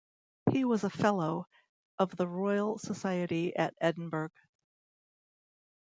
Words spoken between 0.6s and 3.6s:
was a Fellow of the Royal Society